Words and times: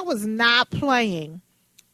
I 0.00 0.02
was 0.02 0.26
not 0.26 0.70
playing 0.70 1.42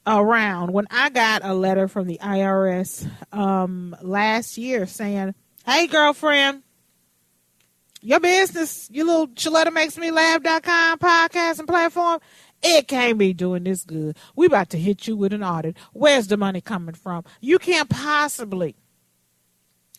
around 0.07 0.73
when 0.73 0.87
I 0.93 1.11
got 1.11 1.45
a 1.45 1.53
letter 1.53 1.89
from 1.89 2.07
the 2.07 2.21
IRS 2.23 3.05
um, 3.33 3.97
last 4.01 4.57
year 4.57 4.87
saying, 4.87 5.35
Hey, 5.67 5.89
girlfriend, 5.89 6.63
your 8.01 8.21
business, 8.21 8.89
your 8.93 9.07
little 9.07 9.27
Sheletta 9.27 9.73
Makes 9.73 9.99
Me 9.99 10.13
Laugh.com 10.13 11.01
podcast 11.01 11.59
and 11.59 11.67
platform, 11.67 12.21
it 12.63 12.87
can't 12.87 13.19
be 13.19 13.33
doing 13.33 13.65
this 13.65 13.83
good. 13.83 14.17
We 14.37 14.47
about 14.47 14.71
to 14.71 14.79
hit 14.79 15.09
you 15.09 15.17
with 15.17 15.33
an 15.33 15.43
audit. 15.43 15.77
Where's 15.93 16.29
the 16.29 16.37
money 16.37 16.61
coming 16.61 16.95
from? 16.95 17.25
You 17.41 17.59
can't 17.59 17.89
possibly 17.89 18.77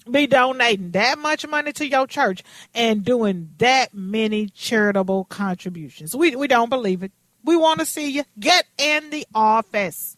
be 0.09 0.27
donating 0.27 0.91
that 0.91 1.19
much 1.19 1.45
money 1.45 1.73
to 1.73 1.85
your 1.85 2.07
church 2.07 2.41
and 2.73 3.03
doing 3.03 3.49
that 3.57 3.93
many 3.93 4.47
charitable 4.47 5.25
contributions. 5.25 6.15
We 6.15 6.37
we 6.37 6.47
don't 6.47 6.69
believe 6.69 7.03
it. 7.03 7.11
We 7.43 7.55
want 7.55 7.79
to 7.79 7.85
see 7.85 8.09
you. 8.09 8.23
Get 8.39 8.65
in 8.77 9.09
the 9.09 9.25
office. 9.33 10.17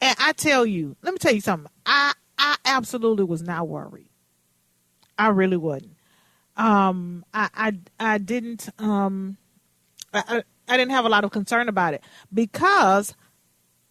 And 0.00 0.16
I 0.18 0.32
tell 0.32 0.66
you, 0.66 0.96
let 1.02 1.12
me 1.12 1.18
tell 1.18 1.34
you 1.34 1.40
something. 1.40 1.70
I 1.86 2.12
I 2.36 2.56
absolutely 2.64 3.24
was 3.24 3.42
not 3.42 3.68
worried. 3.68 4.08
I 5.18 5.28
really 5.28 5.56
wasn't. 5.56 5.96
Um, 6.56 7.24
I 7.32 7.48
I 7.54 7.72
I 7.98 8.18
didn't 8.18 8.68
um, 8.78 9.36
I, 10.12 10.42
I 10.68 10.76
didn't 10.76 10.92
have 10.92 11.04
a 11.04 11.08
lot 11.08 11.24
of 11.24 11.30
concern 11.30 11.68
about 11.68 11.94
it 11.94 12.02
because 12.32 13.14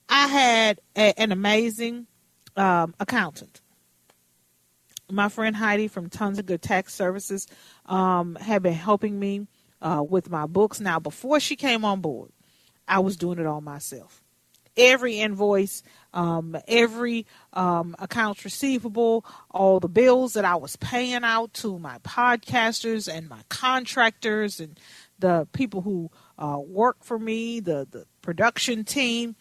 I 0.10 0.28
had 0.28 0.82
a, 0.96 1.20
an 1.20 1.32
amazing 1.32 2.08
um, 2.56 2.94
accountant. 3.00 3.62
My 5.12 5.30
friend 5.30 5.56
Heidi 5.56 5.88
from 5.88 6.10
Tons 6.10 6.40
of 6.40 6.46
Good 6.46 6.62
Tax 6.62 6.94
Services 6.94 7.48
um, 7.86 8.36
had 8.36 8.64
been 8.64 8.74
helping 8.74 9.20
me 9.20 9.48
uh, 9.84 10.02
with 10.02 10.32
my 10.32 10.48
books. 10.48 10.80
Now, 10.80 11.00
before 11.00 11.40
she 11.40 11.56
came 11.56 11.86
on 11.86 12.02
board, 12.02 12.32
I 12.88 13.00
was 13.00 13.18
doing 13.18 13.38
it 13.38 13.46
all 13.46 13.62
myself. 13.62 14.24
Every 14.76 15.20
invoice, 15.20 15.84
um, 16.16 16.58
every 16.68 17.28
um, 17.52 17.96
accounts 18.00 18.44
receivable, 18.44 19.24
all 19.52 19.80
the 19.80 19.88
bills 19.88 20.34
that 20.34 20.46
I 20.46 20.56
was 20.56 20.76
paying 20.78 21.24
out 21.24 21.54
to 21.56 21.78
my 21.78 22.00
podcasters 22.00 23.14
and 23.14 23.30
my 23.30 23.42
contractors 23.50 24.60
and 24.60 24.80
the 25.20 25.48
people 25.54 25.82
who 25.82 26.10
uh, 26.40 26.58
work 26.60 27.04
for 27.04 27.20
me, 27.20 27.60
the, 27.60 27.88
the 27.92 28.06
production 28.24 28.84
team. 28.84 29.36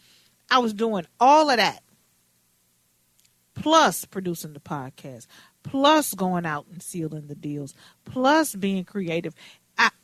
I 0.50 0.58
was 0.58 0.74
doing 0.74 1.06
all 1.18 1.48
of 1.48 1.56
that, 1.56 1.82
plus 3.54 4.04
producing 4.04 4.52
the 4.52 4.60
podcast, 4.60 5.26
plus 5.62 6.12
going 6.12 6.44
out 6.44 6.66
and 6.70 6.82
sealing 6.82 7.26
the 7.28 7.34
deals, 7.34 7.74
plus 8.04 8.54
being 8.54 8.84
creative. 8.84 9.34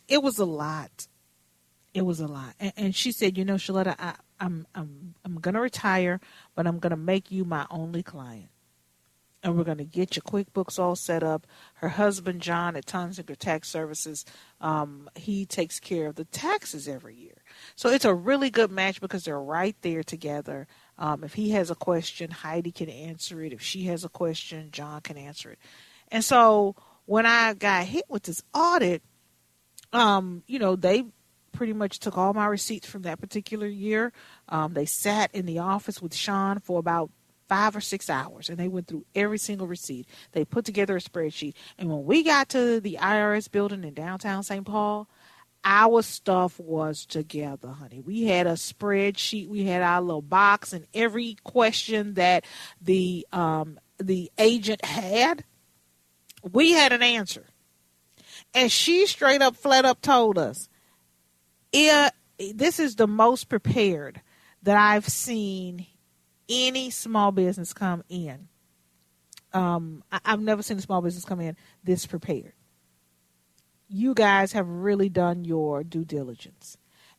It 0.09 0.23
was 0.23 0.39
a 0.39 0.45
lot. 0.45 1.07
It 1.95 2.03
was 2.03 2.21
a 2.21 2.27
lot. 2.27 2.55
And, 2.59 2.73
and 2.77 2.95
she 2.95 3.13
said, 3.13 3.37
you 3.37 3.45
know, 3.45 3.55
Sheletta, 3.55 3.95
I, 3.99 4.15
I'm 4.41 4.67
I'm 4.75 5.15
I'm 5.25 5.41
gonna 5.41 5.61
retire, 5.61 6.21
but 6.55 6.67
I'm 6.67 6.79
gonna 6.79 6.97
make 6.97 7.31
you 7.31 7.45
my 7.45 7.67
only 7.71 8.03
client. 8.03 8.51
And 9.43 9.57
we're 9.57 9.65
gonna 9.65 9.85
get 9.85 10.17
your 10.17 10.23
QuickBooks 10.25 10.79
all 10.79 10.97
set 10.97 11.23
up. 11.23 11.47
Her 11.75 11.91
husband 11.91 12.43
John 12.43 12.75
at 12.77 12.87
Tonsinger 12.87 13.37
Tax 13.37 13.69
Services, 13.69 14.25
um, 14.61 15.09
he 15.15 15.47
takes 15.47 15.79
care 15.79 16.09
of 16.09 16.17
the 16.17 16.25
taxes 16.25 16.89
every 16.89 17.15
year. 17.15 17.43
So 17.77 17.89
it's 17.89 18.05
a 18.05 18.15
really 18.15 18.51
good 18.51 18.71
match 18.71 19.01
because 19.01 19.25
they're 19.25 19.41
right 19.41 19.77
there 19.83 20.03
together. 20.03 20.67
Um, 20.99 21.23
if 21.23 21.35
he 21.35 21.51
has 21.51 21.71
a 21.71 21.77
question, 21.77 22.31
Heidi 22.31 22.73
can 22.73 22.89
answer 22.89 23.43
it. 23.43 23.53
If 23.53 23.63
she 23.63 23.85
has 23.85 24.05
a 24.05 24.09
question, 24.09 24.71
John 24.73 25.01
can 25.03 25.17
answer 25.17 25.53
it. 25.53 25.59
And 26.09 26.25
so 26.25 26.75
when 27.07 27.25
I 27.25 27.55
got 27.55 27.87
hit 27.87 28.05
with 28.09 28.25
this 28.25 28.43
audit, 28.53 29.03
um, 29.93 30.43
you 30.47 30.59
know, 30.59 30.77
they 30.77 31.05
pretty 31.53 31.73
much 31.73 31.99
took 31.99 32.17
all 32.17 32.35
my 32.35 32.47
receipts 32.47 32.87
from 32.87 33.03
that 33.03 33.21
particular 33.21 33.67
year. 33.67 34.13
Um, 34.49 34.75
they 34.75 34.87
sat 34.87 35.35
in 35.35 35.47
the 35.47 35.59
office 35.59 36.01
with 36.01 36.15
Sean 36.15 36.61
for 36.61 36.79
about 36.79 37.11
five 37.49 37.75
or 37.75 37.81
six 37.81 38.11
hours 38.11 38.49
and 38.49 38.59
they 38.59 38.69
went 38.69 38.87
through 38.87 39.05
every 39.15 39.39
single 39.39 39.67
receipt. 39.67 40.07
They 40.33 40.45
put 40.45 40.65
together 40.65 40.97
a 40.97 41.01
spreadsheet. 41.01 41.55
And 41.79 41.89
when 41.89 42.05
we 42.05 42.23
got 42.23 42.51
to 42.51 42.79
the 42.79 42.99
IRS 43.01 43.51
building 43.51 43.85
in 43.85 43.95
downtown 43.95 44.43
St. 44.43 44.65
Paul, 44.65 45.09
our 45.65 46.03
stuff 46.03 46.61
was 46.61 47.05
together, 47.05 47.69
honey. 47.69 48.01
We 48.01 48.25
had 48.25 48.47
a 48.47 48.53
spreadsheet, 48.53 49.49
we 49.49 49.65
had 49.65 49.83
our 49.83 50.01
little 50.01 50.23
box, 50.23 50.73
and 50.73 50.87
every 50.95 51.37
question 51.43 52.15
that 52.15 52.45
the 52.81 53.27
um, 53.33 53.81
the 53.99 54.31
agent 54.39 54.85
had, 54.85 55.45
we 56.53 56.73
had 56.73 56.93
an 56.93 57.03
answer. 57.03 57.45
And 58.55 58.71
she 58.73 59.07
straight 59.07 59.43
up, 59.43 59.57
flat 59.57 59.85
up 59.85 60.01
told 60.01 60.39
us, 60.39 60.69
yeah, 61.73 62.11
this 62.55 62.79
is 62.79 62.97
the 62.97 63.07
most 63.07 63.49
prepared 63.49 64.21
that 64.63 64.77
I've 64.77 65.09
seen 65.09 65.87
any 66.49 66.91
small 66.91 67.31
business 67.31 67.73
come 67.73 68.03
in. 68.09 68.49
Um, 69.53 70.03
I, 70.11 70.21
I've 70.25 70.41
never 70.41 70.63
seen 70.63 70.79
a 70.79 70.83
small 70.83 71.03
business 71.03 71.25
come 71.25 71.41
in 71.41 71.57
this 71.85 72.07
prepared. 72.07 72.53
You 73.89 74.15
guys 74.15 74.53
have 74.53 74.69
really 74.69 75.09
done 75.09 75.45
your 75.45 75.83
due 75.85 76.05
diligence 76.05 76.77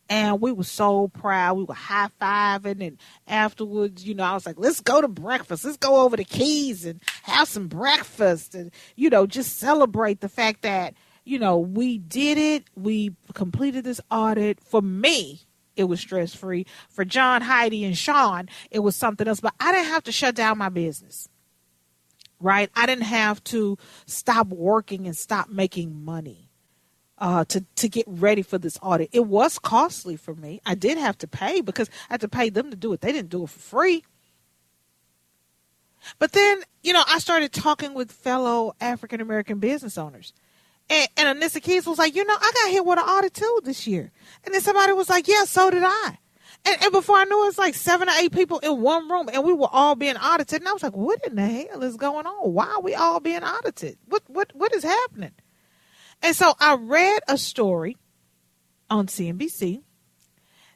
and 0.09 0.41
we 0.41 0.51
were 0.51 0.63
so 0.63 1.07
proud. 1.07 1.57
We 1.57 1.63
were 1.65 1.73
high 1.73 2.09
fiving, 2.19 2.85
and 2.85 2.97
afterwards, 3.27 4.03
you 4.05 4.15
know, 4.15 4.23
I 4.23 4.33
was 4.33 4.45
like, 4.45 4.57
"Let's 4.57 4.81
go 4.81 5.01
to 5.01 5.07
breakfast. 5.07 5.63
Let's 5.63 5.77
go 5.77 6.01
over 6.01 6.17
to 6.17 6.23
Keys 6.23 6.85
and 6.85 7.01
have 7.23 7.47
some 7.47 7.67
breakfast, 7.67 8.55
and 8.55 8.71
you 8.95 9.09
know, 9.09 9.27
just 9.27 9.57
celebrate 9.57 10.19
the 10.19 10.29
fact 10.29 10.63
that 10.63 10.95
you 11.29 11.37
know, 11.37 11.59
we 11.59 11.99
did 11.99 12.39
it. 12.39 12.63
We 12.75 13.15
completed 13.35 13.83
this 13.83 14.01
audit. 14.09 14.59
For 14.59 14.81
me, 14.81 15.41
it 15.75 15.83
was 15.83 15.99
stress 15.99 16.33
free. 16.33 16.65
For 16.89 17.05
John, 17.05 17.43
Heidi, 17.43 17.85
and 17.85 17.95
Sean, 17.95 18.49
it 18.71 18.79
was 18.79 18.95
something 18.95 19.27
else. 19.27 19.39
But 19.39 19.53
I 19.59 19.71
didn't 19.71 19.91
have 19.91 20.03
to 20.05 20.11
shut 20.11 20.33
down 20.33 20.57
my 20.57 20.69
business. 20.69 21.29
Right? 22.41 22.71
I 22.75 22.87
didn't 22.87 23.03
have 23.03 23.43
to 23.45 23.77
stop 24.07 24.47
working 24.47 25.05
and 25.05 25.15
stop 25.15 25.49
making 25.49 26.03
money 26.03 26.49
uh, 27.19 27.45
to 27.45 27.63
to 27.75 27.89
get 27.89 28.05
ready 28.07 28.41
for 28.41 28.57
this 28.57 28.79
audit. 28.81 29.09
It 29.11 29.27
was 29.27 29.59
costly 29.59 30.15
for 30.15 30.33
me. 30.33 30.61
I 30.65 30.73
did 30.73 30.97
have 30.97 31.17
to 31.19 31.27
pay 31.27 31.61
because 31.61 31.89
I 32.09 32.13
had 32.13 32.21
to 32.21 32.29
pay 32.29 32.49
them 32.49 32.71
to 32.71 32.77
do 32.77 32.91
it. 32.93 33.01
They 33.01 33.11
didn't 33.11 33.29
do 33.29 33.43
it 33.43 33.49
for 33.49 33.59
free. 33.59 34.03
But 36.17 36.31
then, 36.31 36.61
you 36.81 36.93
know, 36.93 37.03
I 37.07 37.19
started 37.19 37.51
talking 37.51 37.93
with 37.93 38.11
fellow 38.11 38.73
African 38.81 39.21
American 39.21 39.59
business 39.59 39.97
owners 39.97 40.33
and, 40.89 41.07
and 41.17 41.39
Anissa 41.39 41.61
Keys 41.61 41.85
was 41.85 41.99
like, 41.99 42.15
you 42.15 42.25
know, 42.25 42.35
I 42.35 42.51
got 42.53 42.71
hit 42.71 42.85
with 42.85 42.99
an 42.99 43.05
audit 43.05 43.33
too 43.33 43.59
this 43.63 43.85
year. 43.85 44.11
And 44.43 44.53
then 44.53 44.61
somebody 44.61 44.93
was 44.93 45.09
like, 45.09 45.27
yeah, 45.27 45.43
so 45.45 45.69
did 45.69 45.83
I. 45.83 46.17
And, 46.65 46.83
and 46.83 46.91
before 46.91 47.15
I 47.15 47.23
knew 47.23 47.43
it, 47.43 47.45
was 47.45 47.57
like 47.57 47.75
seven 47.75 48.09
or 48.09 48.13
eight 48.13 48.33
people 48.33 48.59
in 48.59 48.81
one 48.81 49.09
room, 49.09 49.29
and 49.31 49.43
we 49.43 49.53
were 49.53 49.69
all 49.71 49.95
being 49.95 50.17
audited. 50.17 50.61
And 50.61 50.67
I 50.67 50.73
was 50.73 50.83
like, 50.83 50.95
what 50.95 51.25
in 51.25 51.35
the 51.35 51.47
hell 51.47 51.83
is 51.83 51.95
going 51.95 52.25
on? 52.25 52.53
Why 52.53 52.65
are 52.65 52.81
we 52.81 52.95
all 52.95 53.19
being 53.19 53.43
audited? 53.43 53.97
What 54.07 54.23
what 54.27 54.51
what 54.53 54.73
is 54.73 54.83
happening? 54.83 55.31
And 56.21 56.35
so 56.35 56.53
I 56.59 56.75
read 56.75 57.21
a 57.27 57.37
story 57.37 57.95
on 58.89 59.07
CNBC 59.07 59.83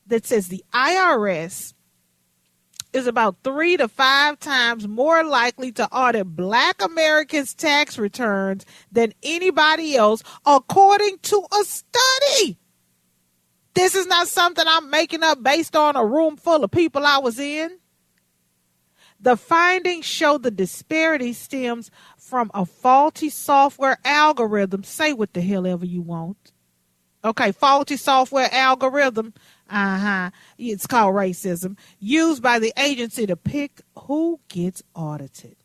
that 0.08 0.26
says 0.26 0.48
the 0.48 0.64
IRS 0.74 1.74
is 2.94 3.08
about 3.08 3.38
three 3.44 3.76
to 3.78 3.88
five 3.88 4.40
times 4.40 4.88
more 4.88 5.24
likely 5.24 5.72
to 5.74 5.88
audit 5.92 6.36
black 6.36 6.82
Americans' 6.82 7.54
tax 7.54 7.98
returns 7.98 8.66
than 8.92 9.14
anybody 9.24 9.96
else, 9.96 10.24
according 10.46 11.18
to 11.24 11.44
a 11.60 11.64
study. 11.64 12.58
This 13.74 13.96
is 13.96 14.06
not 14.06 14.28
something 14.28 14.66
I'm 14.68 14.90
making 14.90 15.24
up 15.24 15.42
based 15.42 15.76
on 15.76 15.96
a 15.96 16.06
room 16.06 16.38
full 16.38 16.64
of 16.64 16.72
people 16.72 17.06
I 17.06 17.18
was 17.18 17.40
in. 17.40 17.80
The 19.20 19.38
findings 19.38 20.06
show 20.06 20.38
the 20.38 20.52
disparity 20.52 21.34
stems 21.34 21.90
from 22.18 22.52
a 22.54 22.66
faulty 22.66 23.30
software 23.30 23.98
algorithm. 24.04 24.84
Say 24.84 25.14
what 25.14 25.34
the 25.34 25.42
hell 25.42 25.66
ever 25.66 25.86
you 25.86 26.02
want. 26.02 26.52
Okay, 27.26 27.52
faulty 27.54 27.98
software 27.98 28.50
algorithm. 28.52 29.34
Uh 29.70 29.98
huh. 29.98 30.30
It's 30.58 30.88
called 30.88 31.16
racism. 31.16 31.78
Used 32.00 32.44
by 32.44 32.60
the 32.60 32.74
agency 32.78 33.26
to 33.26 33.36
pick 33.38 33.82
who 33.98 34.40
gets 34.50 34.84
audited. 34.94 35.56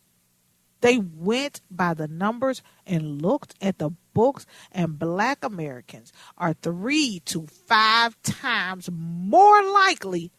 They 0.81 0.97
went 0.97 1.61
by 1.69 1.93
the 1.93 2.07
numbers 2.07 2.61
and 2.87 3.21
looked 3.21 3.55
at 3.61 3.79
the 3.79 3.91
books, 4.13 4.45
and 4.71 4.97
black 4.97 5.43
Americans 5.43 6.13
are 6.37 6.53
three 6.53 7.21
to 7.25 7.47
five 7.47 8.21
times 8.23 8.89
more 8.91 9.61
likely 9.63 10.31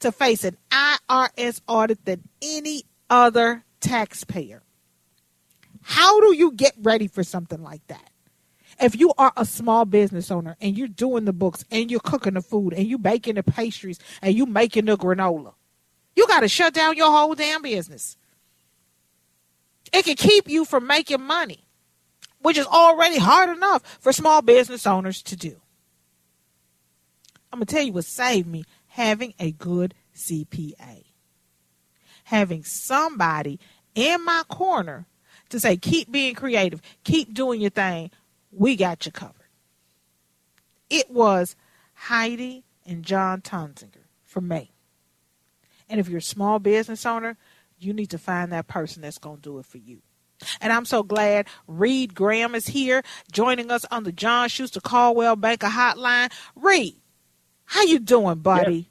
to 0.00 0.10
face 0.10 0.44
an 0.44 0.56
IRS 0.70 1.60
audit 1.68 2.04
than 2.06 2.22
any 2.40 2.84
other 3.10 3.64
taxpayer. 3.80 4.62
How 5.82 6.20
do 6.20 6.34
you 6.34 6.52
get 6.52 6.72
ready 6.80 7.06
for 7.08 7.22
something 7.22 7.62
like 7.62 7.86
that? 7.88 8.11
If 8.82 8.98
you 8.98 9.12
are 9.16 9.32
a 9.36 9.44
small 9.44 9.84
business 9.84 10.28
owner 10.32 10.56
and 10.60 10.76
you're 10.76 10.88
doing 10.88 11.24
the 11.24 11.32
books 11.32 11.64
and 11.70 11.88
you're 11.88 12.00
cooking 12.00 12.34
the 12.34 12.42
food 12.42 12.74
and 12.74 12.84
you're 12.84 12.98
baking 12.98 13.36
the 13.36 13.44
pastries 13.44 14.00
and 14.20 14.34
you're 14.34 14.48
making 14.48 14.86
the 14.86 14.98
granola, 14.98 15.54
you 16.16 16.26
got 16.26 16.40
to 16.40 16.48
shut 16.48 16.74
down 16.74 16.96
your 16.96 17.12
whole 17.12 17.36
damn 17.36 17.62
business. 17.62 18.16
It 19.92 20.04
can 20.04 20.16
keep 20.16 20.48
you 20.48 20.64
from 20.64 20.88
making 20.88 21.22
money, 21.22 21.64
which 22.40 22.58
is 22.58 22.66
already 22.66 23.18
hard 23.18 23.56
enough 23.56 23.98
for 24.00 24.12
small 24.12 24.42
business 24.42 24.84
owners 24.84 25.22
to 25.22 25.36
do. 25.36 25.60
I'm 27.52 27.60
going 27.60 27.66
to 27.66 27.74
tell 27.74 27.84
you 27.84 27.92
what 27.92 28.04
saved 28.04 28.48
me 28.48 28.64
having 28.88 29.32
a 29.38 29.52
good 29.52 29.94
CPA. 30.16 31.04
Having 32.24 32.64
somebody 32.64 33.60
in 33.94 34.24
my 34.24 34.42
corner 34.48 35.06
to 35.50 35.60
say, 35.60 35.76
keep 35.76 36.10
being 36.10 36.34
creative, 36.34 36.82
keep 37.04 37.32
doing 37.32 37.60
your 37.60 37.70
thing, 37.70 38.10
we 38.52 38.76
got 38.76 39.06
you 39.06 39.12
covered. 39.12 39.34
It 40.90 41.10
was 41.10 41.56
Heidi 41.94 42.64
and 42.86 43.02
John 43.02 43.40
Tonzinger 43.40 44.04
for 44.24 44.40
me. 44.40 44.72
And 45.88 45.98
if 45.98 46.08
you're 46.08 46.18
a 46.18 46.22
small 46.22 46.58
business 46.58 47.04
owner, 47.06 47.36
you 47.78 47.92
need 47.92 48.10
to 48.10 48.18
find 48.18 48.52
that 48.52 48.68
person 48.68 49.02
that's 49.02 49.18
going 49.18 49.36
to 49.36 49.42
do 49.42 49.58
it 49.58 49.66
for 49.66 49.78
you. 49.78 49.98
And 50.60 50.72
I'm 50.72 50.84
so 50.84 51.02
glad 51.02 51.46
Reid 51.66 52.14
Graham 52.14 52.54
is 52.54 52.66
here 52.66 53.02
joining 53.30 53.70
us 53.70 53.84
on 53.90 54.04
the 54.04 54.12
John 54.12 54.48
Schuster 54.48 54.80
Coldwell 54.80 55.36
Banker 55.36 55.68
Hotline. 55.68 56.32
Reid, 56.56 56.96
how 57.64 57.82
you 57.84 57.98
doing, 57.98 58.38
buddy? 58.38 58.88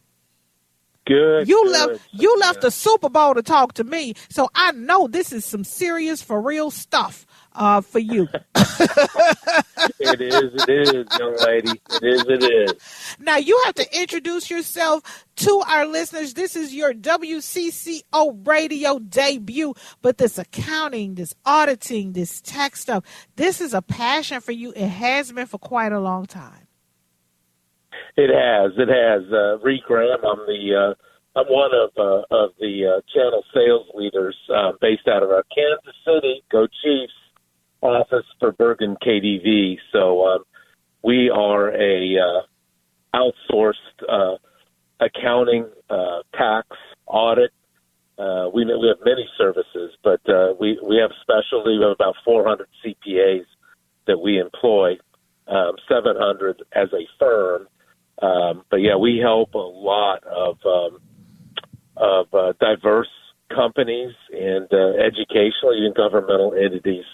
Good. 1.05 1.47
You 1.47 1.63
good. 1.65 1.71
left 1.71 2.01
you 2.11 2.39
left 2.39 2.61
the 2.61 2.71
Super 2.71 3.09
Bowl 3.09 3.33
to 3.33 3.41
talk 3.41 3.73
to 3.73 3.83
me, 3.83 4.13
so 4.29 4.49
I 4.55 4.71
know 4.71 5.07
this 5.07 5.33
is 5.33 5.43
some 5.43 5.63
serious 5.63 6.21
for 6.21 6.39
real 6.41 6.71
stuff 6.71 7.25
uh, 7.53 7.81
for 7.81 7.99
you. 7.99 8.27
it 8.55 10.21
is, 10.21 10.63
it 10.67 10.69
is, 10.69 11.05
young 11.19 11.37
lady. 11.45 11.69
It 11.69 12.03
is, 12.03 12.25
it 12.27 12.43
is. 12.43 13.17
Now 13.19 13.37
you 13.37 13.61
have 13.65 13.75
to 13.75 13.99
introduce 13.99 14.49
yourself 14.49 15.25
to 15.37 15.63
our 15.67 15.85
listeners. 15.85 16.33
This 16.33 16.55
is 16.55 16.73
your 16.73 16.93
WCCO 16.93 18.47
radio 18.47 18.99
debut, 18.99 19.73
but 20.01 20.17
this 20.17 20.37
accounting, 20.37 21.15
this 21.15 21.33
auditing, 21.45 22.13
this 22.13 22.41
tax 22.41 22.81
stuff, 22.81 23.03
this 23.35 23.61
is 23.61 23.73
a 23.73 23.81
passion 23.81 24.41
for 24.41 24.51
you. 24.51 24.73
It 24.75 24.87
has 24.87 25.31
been 25.31 25.47
for 25.47 25.57
quite 25.57 25.91
a 25.91 25.99
long 25.99 26.25
time. 26.25 26.67
It 28.17 28.29
has. 28.29 28.71
It 28.77 28.89
has. 28.89 29.31
Uh, 29.31 29.59
Reid 29.59 29.81
Graham. 29.87 30.19
I'm 30.23 30.45
the. 30.45 30.93
Uh, 30.95 31.39
I'm 31.39 31.47
one 31.47 31.71
of 31.73 31.91
uh, 31.97 32.35
of 32.35 32.51
the 32.59 32.97
uh, 32.97 33.01
channel 33.13 33.43
sales 33.53 33.87
leaders 33.93 34.35
uh, 34.53 34.73
based 34.81 35.07
out 35.07 35.23
of 35.23 35.29
our 35.29 35.43
Kansas 35.55 35.95
City 36.05 36.43
Go 36.51 36.67
Chiefs 36.83 37.13
office 37.81 38.25
for 38.39 38.53
Bergan 38.53 38.95
KDV. 39.05 39.77
So 39.91 40.25
um, 40.25 40.43
we 41.03 41.29
are 41.29 41.69
a 41.69 42.17
uh, 42.17 42.41
outsourced 43.15 43.73
uh, 44.07 44.37
accounting, 44.99 45.67
uh, 45.89 46.21
tax, 46.33 46.67
audit. 47.07 47.51
Uh, 48.17 48.49
we 48.53 48.65
we 48.65 48.87
have 48.87 49.03
many 49.03 49.27
services, 49.37 49.91
but 50.03 50.21
uh, 50.29 50.53
we 50.59 50.79
we 50.87 50.97
have 50.97 51.11
specialty. 51.21 51.77
We 51.77 51.83
have 51.83 51.93
about 51.93 52.15
400 52.23 52.67
CPAs 52.85 53.45
that 54.05 54.19
we 54.19 54.39
employ, 54.39 54.97
um, 55.47 55.73
700 55.89 56.61
as 56.73 56.89
a 56.93 57.07
firm. 57.17 57.67
Um, 58.21 58.63
but 58.69 58.77
yeah, 58.77 58.95
we 58.95 59.17
help 59.17 59.55
a 59.55 59.57
lot 59.57 60.23
of 60.23 60.57
um, 60.65 60.99
of 61.97 62.27
uh, 62.33 62.53
diverse 62.59 63.09
companies 63.49 64.13
and 64.31 64.67
uh, 64.71 64.93
educational, 65.01 65.73
even 65.75 65.93
governmental 65.95 66.53
entities 66.53 67.05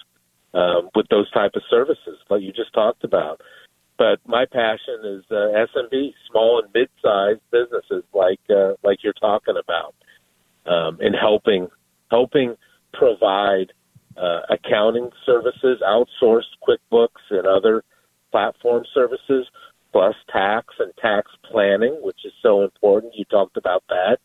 um, 0.57 0.89
with 0.95 1.06
those 1.09 1.30
type 1.31 1.51
of 1.56 1.62
services, 1.69 2.18
like 2.30 2.42
you 2.42 2.51
just 2.51 2.74
talked 2.74 3.04
about. 3.04 3.42
But 3.98 4.19
my 4.25 4.45
passion 4.45 5.00
is 5.04 5.24
uh, 5.31 5.65
SMB, 5.75 6.13
small 6.30 6.62
and 6.62 6.71
mid-sized 6.74 7.42
businesses, 7.51 8.04
like 8.13 8.39
uh, 8.50 8.74
like 8.83 9.00
you're 9.04 9.13
talking 9.13 9.56
about, 9.62 9.95
um, 10.65 11.00
and 11.00 11.15
helping 11.19 11.68
helping 12.09 12.56
provide 12.94 13.74
uh, 14.18 14.42
accounting 14.50 15.09
services, 15.25 15.81
outsourced 15.86 16.54
QuickBooks 16.68 17.25
and 17.30 17.48
other 17.48 17.83
platform 18.31 18.83
services 18.94 19.48
plus 19.92 20.15
tax 20.31 20.68
and 20.80 20.92
tax 21.01 21.31
planning, 21.50 21.98
which 22.01 22.19
is 22.25 22.33
so 22.42 22.63
important. 22.63 23.13
You 23.15 23.25
talked 23.25 23.57
about 23.57 23.83
that. 23.89 24.18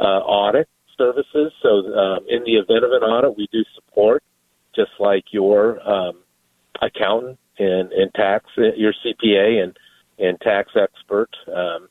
Uh, 0.00 0.20
audit 0.24 0.68
services. 0.96 1.52
So, 1.62 1.68
um, 1.94 2.24
in 2.28 2.42
the 2.44 2.54
event 2.54 2.84
of 2.84 2.92
an 2.92 3.02
audit, 3.02 3.36
we 3.36 3.48
do 3.52 3.62
support, 3.74 4.22
just 4.74 4.92
like 4.98 5.24
your 5.30 5.80
um, 5.88 6.18
accountant 6.80 7.38
and, 7.58 7.92
and 7.92 8.12
tax, 8.14 8.46
your 8.56 8.92
CPA 9.04 9.62
and, 9.62 9.76
and 10.18 10.40
tax 10.40 10.70
expert 10.76 11.30
um, 11.54 11.88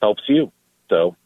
helps 0.00 0.22
you. 0.28 0.52
So, 0.90 1.16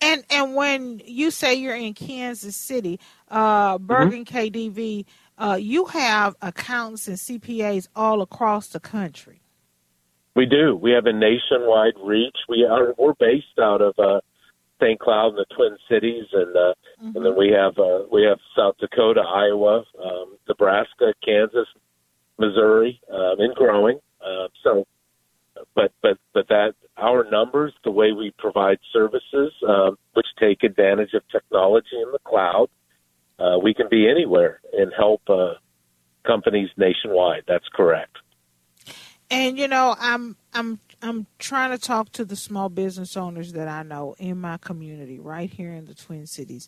and 0.00 0.24
and 0.30 0.54
when 0.54 1.00
you 1.04 1.30
say 1.30 1.54
you're 1.54 1.76
in 1.76 1.94
Kansas 1.94 2.56
City, 2.56 3.00
uh, 3.30 3.78
Bergan 3.78 4.26
mm-hmm. 4.26 4.36
KDV, 4.36 5.04
uh, 5.38 5.58
you 5.60 5.86
have 5.86 6.36
accountants 6.42 7.08
and 7.08 7.16
CPAs 7.16 7.88
all 7.94 8.22
across 8.22 8.68
the 8.68 8.80
country. 8.80 9.40
We 10.34 10.44
do. 10.44 10.76
We 10.76 10.90
have 10.90 11.06
a 11.06 11.12
nationwide 11.12 11.94
reach. 12.02 12.36
We 12.48 12.64
are 12.64 12.94
we're 12.98 13.14
based 13.14 13.58
out 13.58 13.80
of 13.80 13.98
uh, 13.98 14.20
St. 14.80 14.98
Cloud 14.98 15.34
and 15.34 15.38
the 15.38 15.54
Twin 15.54 15.76
Cities, 15.88 16.26
and 16.32 16.56
uh, 16.56 16.74
mm-hmm. 17.02 17.16
and 17.16 17.26
then 17.26 17.36
we 17.36 17.50
have 17.50 17.78
uh, 17.78 18.04
we 18.10 18.24
have 18.24 18.38
South 18.56 18.76
Dakota, 18.78 19.20
Iowa, 19.20 19.84
um, 20.04 20.36
Nebraska, 20.48 21.14
Kansas, 21.24 21.68
Missouri, 22.38 23.00
um, 23.12 23.36
and 23.38 23.54
growing. 23.54 23.98
Uh, 24.20 24.48
so, 24.62 24.86
but 25.74 25.92
but 26.02 26.18
but 26.34 26.48
that 26.48 26.74
our 26.96 27.28
numbers, 27.30 27.72
the 27.84 27.90
way 27.90 28.12
we 28.12 28.32
provide 28.38 28.78
services, 28.92 29.52
um, 29.68 29.96
which 30.14 30.26
take 30.38 30.62
advantage 30.62 31.14
of 31.14 31.22
technology 31.30 31.96
in 32.02 32.10
the 32.12 32.18
cloud, 32.24 32.68
uh, 33.38 33.58
we 33.62 33.74
can 33.74 33.88
be 33.90 34.08
anywhere 34.08 34.60
and 34.72 34.92
help 34.96 35.22
uh, 35.28 35.54
companies 36.26 36.70
nationwide. 36.76 37.44
That's 37.46 37.68
correct. 37.74 38.16
And 39.30 39.58
you 39.58 39.68
know, 39.68 39.94
I'm 39.98 40.36
I'm 40.54 40.78
I'm 41.06 41.26
trying 41.38 41.70
to 41.70 41.78
talk 41.78 42.10
to 42.12 42.24
the 42.24 42.36
small 42.36 42.68
business 42.68 43.16
owners 43.16 43.52
that 43.52 43.68
I 43.68 43.82
know 43.84 44.16
in 44.18 44.40
my 44.40 44.56
community 44.56 45.20
right 45.20 45.48
here 45.48 45.72
in 45.72 45.84
the 45.84 45.94
Twin 45.94 46.26
Cities 46.26 46.66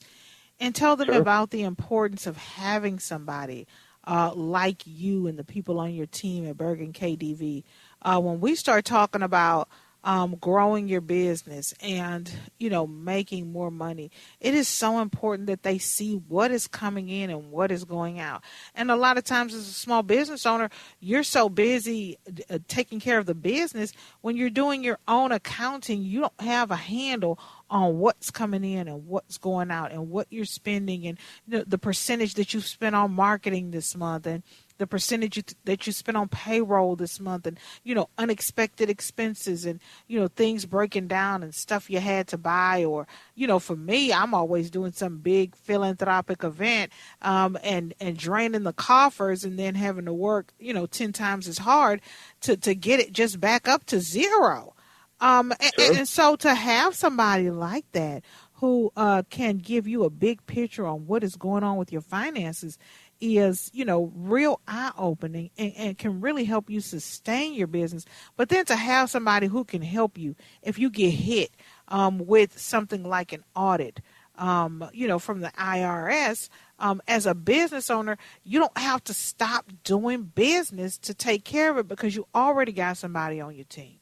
and 0.60 0.74
tell 0.74 0.96
them 0.96 1.08
sure. 1.08 1.20
about 1.20 1.50
the 1.50 1.62
importance 1.62 2.26
of 2.26 2.36
having 2.36 2.98
somebody 2.98 3.66
uh, 4.06 4.32
like 4.34 4.82
you 4.86 5.26
and 5.26 5.38
the 5.38 5.44
people 5.44 5.80
on 5.80 5.92
your 5.92 6.06
team 6.06 6.46
at 6.46 6.56
Bergan 6.56 6.92
KDV. 6.92 7.64
Uh, 8.02 8.20
when 8.20 8.40
we 8.40 8.54
start 8.54 8.84
talking 8.84 9.22
about 9.22 9.68
um, 10.08 10.36
growing 10.36 10.88
your 10.88 11.02
business 11.02 11.74
and 11.82 12.32
you 12.58 12.70
know 12.70 12.86
making 12.86 13.52
more 13.52 13.70
money 13.70 14.10
it 14.40 14.54
is 14.54 14.66
so 14.66 15.00
important 15.00 15.48
that 15.48 15.64
they 15.64 15.76
see 15.76 16.14
what 16.14 16.50
is 16.50 16.66
coming 16.66 17.10
in 17.10 17.28
and 17.28 17.50
what 17.50 17.70
is 17.70 17.84
going 17.84 18.18
out. 18.18 18.42
And 18.74 18.90
a 18.90 18.96
lot 18.96 19.18
of 19.18 19.24
times 19.24 19.52
as 19.52 19.68
a 19.68 19.72
small 19.72 20.02
business 20.02 20.46
owner 20.46 20.70
you're 20.98 21.22
so 21.22 21.50
busy 21.50 22.16
uh, 22.48 22.58
taking 22.68 23.00
care 23.00 23.18
of 23.18 23.26
the 23.26 23.34
business 23.34 23.92
when 24.22 24.34
you're 24.34 24.48
doing 24.48 24.82
your 24.82 24.98
own 25.06 25.30
accounting 25.30 26.00
you 26.00 26.20
don't 26.20 26.40
have 26.40 26.70
a 26.70 26.76
handle 26.76 27.38
on 27.68 27.98
what's 27.98 28.30
coming 28.30 28.64
in 28.64 28.88
and 28.88 29.06
what's 29.06 29.36
going 29.36 29.70
out 29.70 29.92
and 29.92 30.08
what 30.08 30.26
you're 30.30 30.46
spending 30.46 31.06
and 31.06 31.18
you 31.46 31.58
know, 31.58 31.64
the 31.66 31.76
percentage 31.76 32.32
that 32.34 32.54
you've 32.54 32.64
spent 32.64 32.96
on 32.96 33.12
marketing 33.12 33.72
this 33.72 33.94
month 33.94 34.26
and 34.26 34.42
the 34.78 34.86
percentage 34.86 35.36
you, 35.36 35.42
that 35.64 35.86
you 35.86 35.92
spent 35.92 36.16
on 36.16 36.28
payroll 36.28 36.96
this 36.96 37.20
month, 37.20 37.46
and 37.46 37.58
you 37.84 37.94
know 37.94 38.08
unexpected 38.16 38.88
expenses, 38.88 39.66
and 39.66 39.80
you 40.06 40.18
know 40.18 40.28
things 40.28 40.64
breaking 40.64 41.08
down 41.08 41.42
and 41.42 41.54
stuff 41.54 41.90
you 41.90 42.00
had 42.00 42.26
to 42.28 42.38
buy, 42.38 42.84
or 42.84 43.06
you 43.34 43.46
know 43.46 43.58
for 43.58 43.76
me, 43.76 44.12
I'm 44.12 44.34
always 44.34 44.70
doing 44.70 44.92
some 44.92 45.18
big 45.18 45.54
philanthropic 45.56 46.44
event, 46.44 46.92
um, 47.22 47.58
and 47.62 47.94
and 48.00 48.16
draining 48.16 48.62
the 48.62 48.72
coffers, 48.72 49.44
and 49.44 49.58
then 49.58 49.74
having 49.74 50.06
to 50.06 50.12
work 50.12 50.52
you 50.58 50.72
know 50.72 50.86
ten 50.86 51.12
times 51.12 51.48
as 51.48 51.58
hard 51.58 52.00
to 52.42 52.56
to 52.56 52.74
get 52.74 53.00
it 53.00 53.12
just 53.12 53.40
back 53.40 53.68
up 53.68 53.84
to 53.86 54.00
zero. 54.00 54.74
Um, 55.20 55.52
sure. 55.60 55.88
and, 55.88 55.98
and 55.98 56.08
so 56.08 56.36
to 56.36 56.54
have 56.54 56.94
somebody 56.94 57.50
like 57.50 57.90
that 57.90 58.22
who 58.60 58.92
uh, 58.96 59.22
can 59.30 59.58
give 59.58 59.86
you 59.86 60.04
a 60.04 60.10
big 60.10 60.44
picture 60.46 60.86
on 60.86 61.06
what 61.06 61.22
is 61.22 61.36
going 61.36 61.62
on 61.62 61.76
with 61.76 61.92
your 61.92 62.00
finances 62.00 62.76
is 63.20 63.70
you 63.74 63.84
know 63.84 64.12
real 64.14 64.60
eye 64.68 64.92
opening 64.96 65.50
and, 65.58 65.72
and, 65.76 65.98
can 65.98 66.20
really 66.20 66.44
help 66.44 66.70
you 66.70 66.80
sustain 66.80 67.54
your 67.54 67.66
business 67.66 68.04
but 68.36 68.48
then 68.48 68.64
to 68.64 68.76
have 68.76 69.10
somebody 69.10 69.46
who 69.46 69.64
can 69.64 69.82
help 69.82 70.16
you 70.16 70.34
if 70.62 70.78
you 70.78 70.90
get 70.90 71.10
hit 71.10 71.50
um, 71.88 72.18
with 72.26 72.58
something 72.58 73.02
like 73.02 73.32
an 73.32 73.44
audit 73.54 74.00
um, 74.36 74.88
you 74.92 75.08
know 75.08 75.18
from 75.18 75.40
the 75.40 75.50
irs 75.58 76.48
um, 76.78 77.02
as 77.08 77.26
a 77.26 77.34
business 77.34 77.90
owner 77.90 78.16
you 78.44 78.58
don't 78.58 78.78
have 78.78 79.02
to 79.02 79.12
stop 79.12 79.66
doing 79.84 80.22
business 80.22 80.96
to 80.98 81.12
take 81.12 81.44
care 81.44 81.70
of 81.70 81.78
it 81.78 81.88
because 81.88 82.14
you 82.14 82.26
already 82.34 82.72
got 82.72 82.96
somebody 82.96 83.40
on 83.40 83.54
your 83.54 83.64
team 83.64 83.98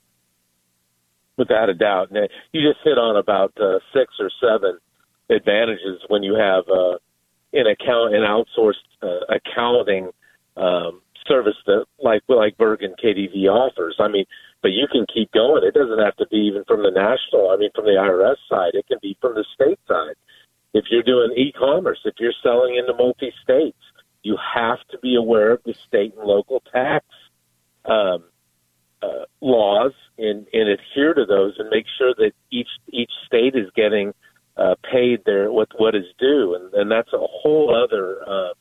without 1.37 1.69
a 1.69 1.75
doubt. 1.75 2.09
You 2.53 2.63
just 2.63 2.81
hit 2.85 2.99
on 2.99 3.17
about 3.17 3.53
uh, 3.61 3.79
six 3.93 4.15
or 4.19 4.31
seven 4.41 4.79
advantages 5.31 6.01
when 6.09 6.23
you 6.23 6.35
have 6.35 6.65
uh, 6.69 6.97
an 7.57 7.67
account, 7.67 8.15
an 8.15 8.23
outsourced 8.23 8.75
uh, 9.03 9.35
accounting 9.35 10.11
um, 10.57 11.01
service 11.27 11.57
that 11.67 11.85
like 11.99 12.23
like 12.29 12.57
Bergan 12.57 12.95
KDV 13.03 13.49
offers. 13.49 13.97
I 13.99 14.09
mean, 14.09 14.25
but 14.63 14.73
you 14.73 14.87
can 14.91 15.07
keep 15.13 15.33
going. 15.33 15.65
It 15.65 15.75
doesn't 15.75 15.99
have 15.99 16.17
to 16.17 16.27
be 16.29 16.39
even 16.39 16.65
from 16.65 16.83
the 16.83 16.91
national. 16.91 17.51
I 17.51 17.57
mean, 17.57 17.71
from 17.75 17.85
the 17.85 17.93
IRS 17.93 18.37
side, 18.49 18.75
it 18.75 18.87
can 18.87 18.99
be 19.03 19.17
from 19.21 19.35
the 19.35 19.45
state 19.55 19.79
side. 19.87 20.17
If 20.75 20.85
you're 20.91 21.03
doing 21.03 21.33
e-commerce, 21.37 22.01
if 22.05 22.15
you're 22.19 22.35
selling 22.43 22.77
into 22.77 22.93
multi-states, 22.95 23.79
you 24.23 24.37
have 24.55 24.79
to 24.91 24.99
be 24.99 25.17
aware 25.17 25.53
of 25.53 25.61
the 25.65 25.75
state 25.87 26.15
and 26.19 26.27
local 26.27 26.63
tax 26.73 27.07
um, 27.85 28.25
uh, 29.03 29.25
laws 29.41 29.93
and, 30.19 30.47
and 30.53 30.69
adhere 30.69 31.15
to 31.15 31.25
those 31.25 31.55
and 31.59 31.69
make 31.71 31.87
sure 31.97 32.15
that 32.19 32.33
each 32.51 32.69
each 32.89 33.13
state 33.27 33.55
is 33.55 33.71
getting 33.77 34.13
uh, 34.57 34.75
paid 34.91 35.25
their 35.25 35.51
what 35.53 35.69
what 35.79 35.95
is 35.95 36.07
due, 36.19 36.55
and, 36.55 36.75
and 36.75 36.91
that's 36.91 37.13
a 37.13 37.19
whole 37.19 37.75
other 37.75 38.23
uh, 38.27 38.55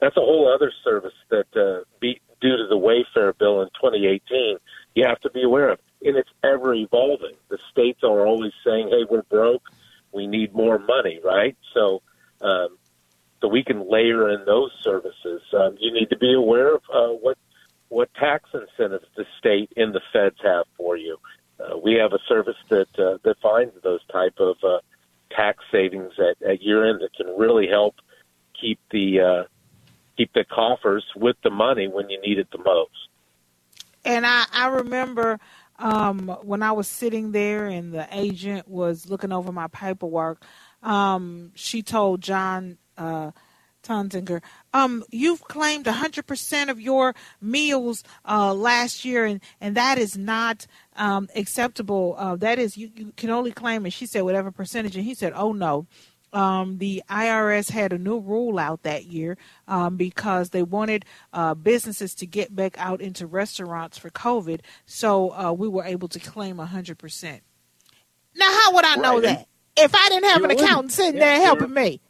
that's 0.00 0.16
a 0.16 0.20
whole 0.20 0.52
other 0.52 0.72
service 0.84 1.14
that 1.30 1.46
uh, 1.56 1.84
be, 2.00 2.20
due 2.40 2.56
to 2.56 2.66
the 2.68 2.76
Wayfair 2.76 3.36
bill 3.36 3.62
in 3.62 3.68
2018 3.68 4.56
you 4.94 5.06
have 5.06 5.20
to 5.20 5.30
be 5.30 5.42
aware 5.42 5.68
of, 5.70 5.78
and 6.02 6.16
it's 6.16 6.30
ever 6.42 6.74
evolving. 6.74 7.36
The 7.48 7.58
states 7.70 8.00
are 8.02 8.26
always 8.26 8.52
saying, 8.64 8.88
"Hey, 8.88 9.04
we're 9.08 9.22
broke, 9.22 9.62
we 10.12 10.26
need 10.26 10.54
more 10.54 10.78
money," 10.78 11.20
right? 11.24 11.56
So. 11.74 12.02
Um, 12.40 12.78
so 13.40 13.48
we 13.48 13.64
can 13.64 13.90
layer 13.90 14.28
in 14.28 14.44
those 14.44 14.70
services. 14.82 15.42
Um, 15.52 15.76
you 15.80 15.92
need 15.92 16.10
to 16.10 16.18
be 16.18 16.34
aware 16.34 16.74
of 16.74 16.82
uh, 16.92 17.08
what 17.08 17.38
what 17.88 18.12
tax 18.14 18.48
incentives 18.54 19.06
the 19.16 19.26
state 19.38 19.72
and 19.76 19.94
the 19.94 20.00
feds 20.12 20.36
have 20.42 20.66
for 20.76 20.96
you. 20.96 21.18
Uh, 21.58 21.76
we 21.76 21.94
have 21.94 22.12
a 22.12 22.18
service 22.28 22.56
that 22.68 22.98
uh, 22.98 23.18
that 23.24 23.36
finds 23.40 23.74
those 23.82 24.00
type 24.12 24.38
of 24.38 24.56
uh, 24.62 24.78
tax 25.30 25.62
savings 25.70 26.12
at, 26.18 26.46
at 26.46 26.62
year 26.62 26.88
end 26.88 27.00
that 27.00 27.14
can 27.14 27.34
really 27.38 27.68
help 27.68 27.96
keep 28.60 28.78
the 28.90 29.20
uh, 29.20 29.44
keep 30.16 30.32
the 30.32 30.44
coffers 30.44 31.04
with 31.16 31.36
the 31.42 31.50
money 31.50 31.88
when 31.88 32.10
you 32.10 32.20
need 32.20 32.38
it 32.38 32.48
the 32.50 32.58
most. 32.58 33.08
And 34.04 34.26
I, 34.26 34.44
I 34.52 34.68
remember 34.68 35.38
um, 35.78 36.28
when 36.42 36.62
I 36.62 36.72
was 36.72 36.88
sitting 36.88 37.32
there 37.32 37.66
and 37.66 37.92
the 37.92 38.08
agent 38.12 38.68
was 38.68 39.08
looking 39.08 39.32
over 39.32 39.52
my 39.52 39.68
paperwork. 39.68 40.44
Um, 40.82 41.52
she 41.54 41.82
told 41.82 42.20
John. 42.22 42.78
Uh. 42.96 43.32
Um, 44.72 45.04
you've 45.10 45.42
claimed 45.42 45.86
100% 45.86 46.68
of 46.68 46.80
your 46.80 47.14
meals 47.40 48.04
uh, 48.24 48.54
last 48.54 49.04
year, 49.04 49.24
and, 49.24 49.40
and 49.60 49.76
that 49.76 49.98
is 49.98 50.16
not 50.16 50.66
um, 50.96 51.28
acceptable. 51.34 52.14
Uh, 52.16 52.36
that 52.36 52.58
is, 52.58 52.76
you, 52.76 52.90
you 52.94 53.12
can 53.16 53.30
only 53.30 53.52
claim, 53.52 53.84
and 53.84 53.92
she 53.92 54.06
said, 54.06 54.22
whatever 54.22 54.50
percentage. 54.50 54.96
And 54.96 55.04
he 55.04 55.14
said, 55.14 55.32
oh, 55.34 55.52
no. 55.52 55.86
Um, 56.32 56.78
the 56.78 57.02
IRS 57.10 57.70
had 57.70 57.92
a 57.92 57.98
new 57.98 58.20
rule 58.20 58.60
out 58.60 58.84
that 58.84 59.06
year 59.06 59.36
um, 59.66 59.96
because 59.96 60.50
they 60.50 60.62
wanted 60.62 61.04
uh, 61.32 61.54
businesses 61.54 62.14
to 62.16 62.26
get 62.26 62.54
back 62.54 62.78
out 62.78 63.00
into 63.00 63.26
restaurants 63.26 63.98
for 63.98 64.10
COVID. 64.10 64.60
So 64.86 65.30
uh, 65.30 65.52
we 65.52 65.66
were 65.66 65.84
able 65.84 66.06
to 66.06 66.20
claim 66.20 66.58
100%. 66.58 67.40
Now, 68.36 68.52
how 68.52 68.74
would 68.74 68.84
I 68.84 68.94
know 68.96 69.14
right. 69.14 69.22
that? 69.22 69.48
If 69.76 69.94
I 69.94 70.08
didn't 70.08 70.30
have 70.30 70.44
an 70.44 70.50
accountant 70.52 70.92
sitting 70.92 71.14
yeah, 71.14 71.36
there 71.38 71.44
helping 71.44 71.74
me. 71.74 72.00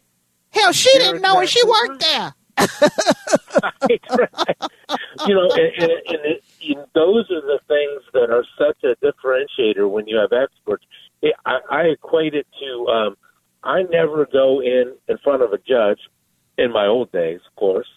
Hell, 0.49 0.73
she 0.73 0.91
didn't 0.99 1.21
know 1.21 1.39
exactly 1.39 1.41
and 1.41 1.49
she 1.49 1.63
worked 1.65 2.01
there. 2.01 2.33
right, 3.63 4.01
right. 4.37 4.71
You 5.27 5.35
know, 5.35 5.49
and, 5.51 5.73
and, 5.77 5.91
and, 5.91 6.19
it, 6.25 6.43
and 6.67 6.85
those 6.93 7.29
are 7.31 7.41
the 7.41 7.59
things 7.67 8.01
that 8.13 8.29
are 8.29 8.45
such 8.57 8.83
a 8.83 8.95
differentiator 9.03 9.89
when 9.89 10.07
you 10.07 10.17
have 10.17 10.31
experts. 10.33 10.85
It, 11.21 11.35
I, 11.45 11.59
I 11.69 11.81
equate 11.83 12.33
it 12.33 12.47
to 12.59 12.87
um, 12.87 13.17
I 13.63 13.83
never 13.83 14.27
go 14.31 14.61
in 14.61 14.95
in 15.07 15.17
front 15.23 15.43
of 15.43 15.53
a 15.53 15.57
judge 15.57 15.99
in 16.57 16.71
my 16.71 16.87
old 16.87 17.11
days, 17.11 17.39
of 17.47 17.55
course, 17.55 17.87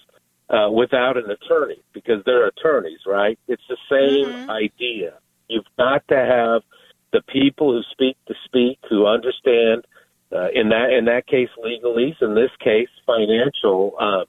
uh, 0.50 0.71
without 0.71 1.16
an 1.16 1.30
attorney 1.30 1.83
because 1.92 2.23
they're 2.25 2.47
attorneys, 2.47 3.00
right? 3.06 3.38
It's 3.49 3.62
the 3.68 3.78
same 3.90 4.33
mm-hmm. 4.33 4.50
idea. 4.50 5.14
You've 5.49 5.64
got 5.78 6.06
to 6.09 6.16
have 6.16 6.62
the 7.12 7.23
people 7.33 7.73
who 7.73 7.83
speak 7.92 8.16
to 8.26 8.35
speak, 8.44 8.78
who 8.88 9.06
understand 9.06 9.85
uh, 10.33 10.49
in 10.52 10.71
that 10.71 10.90
in 10.90 11.04
that 11.04 11.26
case 11.26 11.49
legalese, 11.64 12.21
in 12.21 12.35
this 12.35 12.50
case 12.61 12.88
financial 13.06 13.94
um, 14.00 14.25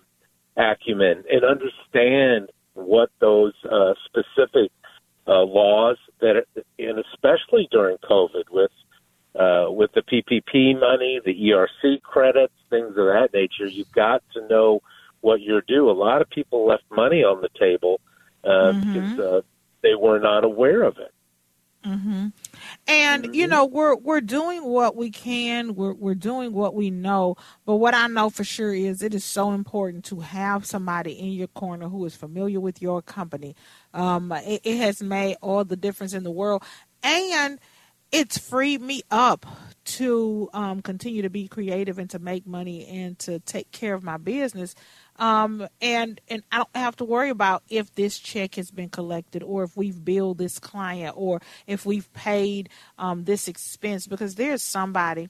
acumen, 0.57 1.23
and 1.29 1.43
understand 1.43 2.49
what 2.73 3.09
those 3.19 3.53
uh, 3.69 3.93
specific 4.05 4.71
uh, 5.27 5.43
laws 5.43 5.97
that, 6.21 6.45
and 6.77 6.99
especially 6.99 7.67
during 7.71 7.97
COVID 7.97 8.45
with 8.51 8.71
uh, 9.35 9.69
with 9.69 9.91
the 9.93 10.01
PPP 10.01 10.79
money, 10.79 11.19
the 11.25 11.33
ERC 11.33 12.01
credits, 12.01 12.53
things 12.69 12.89
of 12.89 13.07
that 13.07 13.29
nature, 13.33 13.65
you've 13.65 13.91
got 13.91 14.23
to 14.33 14.47
know 14.47 14.81
what 15.19 15.41
you're 15.41 15.61
due. 15.61 15.89
A 15.89 15.91
lot 15.91 16.21
of 16.21 16.29
people 16.29 16.65
left 16.65 16.83
money 16.89 17.23
on 17.23 17.41
the 17.41 17.49
table 17.59 17.99
uh, 18.45 18.47
mm-hmm. 18.47 18.93
because 18.93 19.19
uh, 19.19 19.41
they 19.81 19.95
were 19.95 20.19
not 20.19 20.45
aware 20.45 20.83
of 20.83 20.97
it. 20.99 21.11
Mm-hmm. 21.85 22.27
And 22.87 23.23
mm-hmm. 23.23 23.33
you 23.33 23.47
know 23.47 23.65
we're 23.65 23.95
we're 23.95 24.21
doing 24.21 24.63
what 24.63 24.95
we 24.95 25.11
can. 25.11 25.75
We're 25.75 25.93
we're 25.93 26.15
doing 26.15 26.53
what 26.53 26.73
we 26.73 26.89
know. 26.89 27.37
But 27.65 27.75
what 27.75 27.93
I 27.93 28.07
know 28.07 28.29
for 28.29 28.43
sure 28.43 28.73
is 28.73 29.03
it 29.03 29.13
is 29.13 29.23
so 29.23 29.51
important 29.51 30.05
to 30.05 30.21
have 30.21 30.65
somebody 30.65 31.13
in 31.13 31.29
your 31.29 31.47
corner 31.47 31.87
who 31.87 32.03
is 32.05 32.15
familiar 32.15 32.59
with 32.59 32.81
your 32.81 33.01
company. 33.01 33.55
Um, 33.93 34.31
it, 34.31 34.61
it 34.63 34.77
has 34.77 35.01
made 35.01 35.37
all 35.41 35.63
the 35.63 35.75
difference 35.75 36.13
in 36.13 36.23
the 36.23 36.31
world, 36.31 36.63
and 37.03 37.59
it's 38.11 38.37
freed 38.37 38.81
me 38.81 39.01
up 39.11 39.45
to 39.85 40.49
um, 40.53 40.81
continue 40.81 41.21
to 41.21 41.29
be 41.29 41.47
creative 41.47 41.99
and 41.99 42.09
to 42.09 42.19
make 42.19 42.47
money 42.47 42.87
and 42.87 43.19
to 43.19 43.39
take 43.39 43.71
care 43.71 43.93
of 43.93 44.03
my 44.03 44.17
business 44.17 44.73
um, 45.17 45.67
and 45.81 46.19
and 46.29 46.43
I 46.51 46.57
don't 46.57 46.75
have 46.75 46.95
to 46.97 47.05
worry 47.05 47.29
about 47.29 47.63
if 47.69 47.93
this 47.95 48.19
check 48.19 48.55
has 48.55 48.71
been 48.71 48.89
collected 48.89 49.43
or 49.43 49.63
if 49.63 49.77
we've 49.77 50.03
billed 50.03 50.37
this 50.37 50.59
client 50.59 51.15
or 51.17 51.41
if 51.67 51.85
we've 51.85 52.11
paid 52.13 52.69
um, 52.97 53.23
this 53.23 53.47
expense 53.47 54.07
because 54.07 54.35
there's 54.35 54.61
somebody 54.61 55.29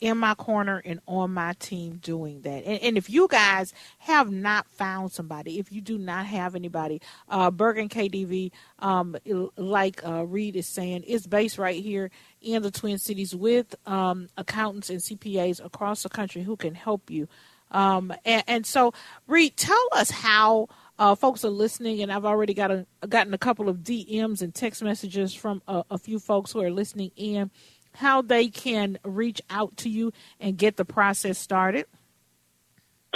in 0.00 0.18
my 0.18 0.34
corner 0.34 0.82
and 0.84 1.00
on 1.06 1.32
my 1.32 1.54
team 1.54 1.96
doing 1.96 2.42
that. 2.42 2.64
And, 2.64 2.82
and, 2.82 2.98
if 2.98 3.08
you 3.08 3.28
guys 3.28 3.72
have 3.98 4.30
not 4.30 4.68
found 4.68 5.12
somebody, 5.12 5.58
if 5.58 5.72
you 5.72 5.80
do 5.80 5.98
not 5.98 6.26
have 6.26 6.54
anybody, 6.54 7.00
uh, 7.28 7.50
Bergan 7.50 7.88
KDV, 7.88 8.52
um, 8.78 9.16
like 9.56 10.06
uh, 10.06 10.26
Reid 10.26 10.56
is 10.56 10.66
saying, 10.66 11.04
is 11.04 11.26
based 11.26 11.58
right 11.58 11.82
here 11.82 12.10
in 12.42 12.62
the 12.62 12.70
Twin 12.70 12.98
Cities 12.98 13.34
with 13.34 13.74
um, 13.86 14.28
accountants 14.36 14.90
and 14.90 15.00
CPAs 15.00 15.64
across 15.64 16.02
the 16.02 16.08
country 16.08 16.42
who 16.42 16.56
can 16.56 16.74
help 16.74 17.10
you 17.10 17.28
um, 17.70 18.12
and, 18.24 18.44
and, 18.46 18.66
so, 18.66 18.92
Reid, 19.26 19.56
tell 19.56 19.88
us 19.92 20.10
how 20.10 20.68
uh, 20.98 21.14
folks 21.14 21.44
are 21.44 21.50
listening. 21.50 22.02
And 22.02 22.12
I've 22.12 22.24
already 22.24 22.54
got 22.54 22.70
a, 22.70 22.86
gotten 23.08 23.34
a 23.34 23.38
couple 23.38 23.68
of 23.68 23.78
DMs 23.78 24.42
and 24.42 24.54
text 24.54 24.82
messages 24.82 25.34
from 25.34 25.62
a, 25.66 25.84
a 25.90 25.98
few 25.98 26.18
folks 26.18 26.52
who 26.52 26.60
are 26.62 26.70
listening 26.70 27.10
in, 27.16 27.50
how 27.94 28.22
they 28.22 28.48
can 28.48 28.98
reach 29.04 29.40
out 29.50 29.76
to 29.78 29.88
you 29.88 30.12
and 30.40 30.56
get 30.56 30.76
the 30.76 30.84
process 30.84 31.38
started. 31.38 31.86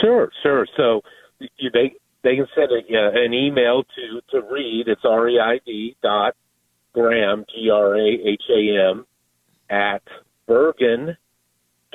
Sure, 0.00 0.30
sure. 0.42 0.66
So 0.76 1.02
you, 1.38 1.71
they 1.73 1.95
they 2.23 2.37
can 2.37 2.47
send 2.54 2.71
a, 2.71 2.99
uh, 2.99 3.11
an 3.14 3.35
email 3.35 3.85
to 3.85 4.21
to 4.30 4.47
Reid. 4.50 4.88
It's 4.88 5.04
R 5.04 5.28
E 5.28 5.38
I 5.38 5.61
D 5.64 5.97
dot 6.02 6.35
Graham 6.95 7.45
G 7.54 7.71
R 7.71 7.97
A 7.97 8.09
H 8.09 8.42
A 8.50 8.90
M 8.90 9.07
at 9.69 10.02
Bergan 10.49 11.16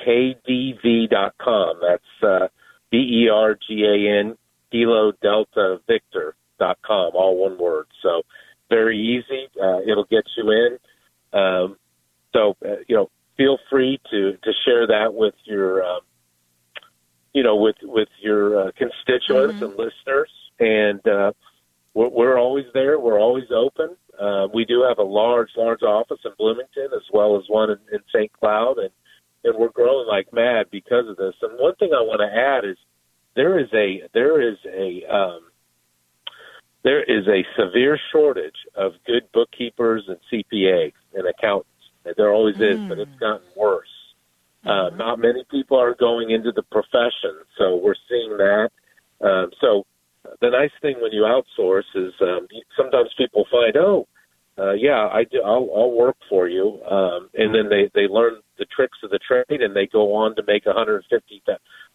kdv.com. 0.05 1.79
That's 1.81 2.23
uh, 2.23 2.47
B 2.91 2.97
E 2.97 3.29
R 3.29 3.55
G 3.55 3.83
A 3.85 4.19
N 4.19 4.37
Kilo 4.71 5.13
Delta 5.21 5.79
Victor 5.87 6.35
dot 6.59 6.77
com, 6.85 7.11
all 7.13 7.37
one 7.37 7.57
word. 7.57 7.87
So 8.01 8.21
very 8.69 8.99
easy. 8.99 9.47
Uh, 9.61 9.79
it'll 9.81 10.05
get 10.05 10.23
you 10.37 10.51
in. 10.51 11.39
Um, 11.39 11.77
so 12.33 12.55
uh, 12.65 12.75
you 12.87 12.95
know, 12.95 13.09
feel 13.37 13.57
free 13.69 13.99
to 14.11 14.33
to 14.43 14.51
share 14.65 14.87
that 14.87 15.13
with 15.13 15.35
your 15.45 15.83
um, 15.83 16.01
you 17.33 17.43
know 17.43 17.55
with 17.55 17.77
with 17.83 18.09
your 18.21 18.67
uh, 18.67 18.71
constituents 18.77 19.61
and 19.61 19.71
listeners. 19.71 20.29
And 20.59 21.05
uh, 21.07 21.33
we're, 21.93 22.09
we're 22.09 22.39
always 22.39 22.65
there. 22.73 22.99
We're 22.99 23.19
always 23.19 23.45
open. 23.53 23.95
Uh, 24.19 24.47
we 24.53 24.63
do 24.63 24.85
have 24.87 24.97
a 24.97 25.03
large, 25.03 25.49
large 25.57 25.81
office 25.83 26.19
in 26.23 26.31
Bloomington 26.37 26.89
as 26.95 27.03
well 27.11 27.37
as 27.37 27.43
one 27.49 27.69
in, 27.69 27.77
in 27.91 27.99
St. 28.13 28.31
Cloud, 28.31 28.77
and 28.77 28.91
and 29.45 29.57
we're 29.57 29.69
growing 29.69 30.07
like 30.07 30.33
mad 30.33 30.67
because 30.71 31.07
of 31.07 31.17
this. 31.17 31.35
And 31.41 31.57
one 31.57 31.75
thing 31.75 31.91
I 31.93 32.01
want 32.01 32.19
to 32.19 32.37
add 32.37 32.65
is 32.65 32.77
there 33.35 33.59
is 33.59 33.67
a 33.73 34.01
there 34.13 34.41
is 34.41 34.57
a 34.65 35.05
um, 35.13 35.41
there 36.83 37.03
is 37.03 37.27
a 37.27 37.43
severe 37.57 37.99
shortage 38.11 38.57
of 38.75 38.93
good 39.05 39.23
bookkeepers 39.33 40.07
and 40.07 40.17
CPAs 40.31 40.93
and 41.13 41.27
accountants. 41.27 41.69
There 42.17 42.31
always 42.31 42.59
is, 42.59 42.79
but 42.87 42.99
it's 42.99 43.19
gotten 43.19 43.47
worse. 43.55 43.87
Uh, 44.63 44.89
not 44.95 45.19
many 45.19 45.43
people 45.49 45.79
are 45.79 45.95
going 45.95 46.31
into 46.31 46.51
the 46.51 46.63
profession, 46.63 47.35
so 47.57 47.77
we're 47.77 47.95
seeing 48.09 48.37
that. 48.37 48.69
Um, 49.21 49.51
so 49.61 49.85
the 50.41 50.49
nice 50.49 50.71
thing 50.81 51.01
when 51.01 51.11
you 51.11 51.23
outsource 51.23 51.89
is 51.95 52.13
um, 52.21 52.47
sometimes 52.77 53.09
people 53.17 53.45
find, 53.51 53.75
oh, 53.77 54.07
uh, 54.57 54.73
yeah, 54.73 55.07
I 55.11 55.25
do, 55.29 55.41
I'll, 55.43 55.69
I'll 55.75 55.91
work 55.91 56.15
for 56.29 56.47
you, 56.47 56.79
um, 56.89 57.29
and 57.33 57.53
then 57.53 57.67
they 57.69 57.89
they 57.93 58.07
learn 58.07 58.35
the 58.57 58.65
tricks 58.73 58.97
of 59.03 59.09
the 59.09 59.19
trade, 59.19 59.61
and 59.61 59.75
they 59.75 59.87
go 59.87 60.15
on 60.15 60.35
to 60.37 60.43
make 60.47 60.65
a 60.65 60.73
hundred 60.73 61.03
fifty 61.09 61.43